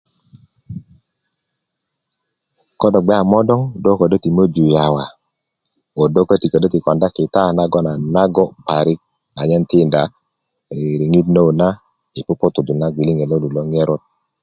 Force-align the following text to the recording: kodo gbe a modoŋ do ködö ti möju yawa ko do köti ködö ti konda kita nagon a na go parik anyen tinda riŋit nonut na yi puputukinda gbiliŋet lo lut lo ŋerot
kodo 2.79 2.99
gbe 3.03 3.13
a 3.19 3.29
modoŋ 3.31 3.61
do 3.83 3.89
ködö 3.99 4.17
ti 4.23 4.29
möju 4.37 4.63
yawa 4.75 5.05
ko 5.95 6.03
do 6.13 6.21
köti 6.29 6.47
ködö 6.53 6.67
ti 6.73 6.79
konda 6.85 7.07
kita 7.15 7.41
nagon 7.57 7.87
a 7.91 7.93
na 8.13 8.23
go 8.35 8.45
parik 8.67 8.99
anyen 9.39 9.63
tinda 9.69 10.01
riŋit 10.99 11.27
nonut 11.35 11.55
na 11.61 11.67
yi 12.13 12.21
puputukinda 12.27 12.87
gbiliŋet 12.93 13.27
lo 13.29 13.35
lut 13.41 13.53
lo 13.57 13.61
ŋerot 13.71 14.01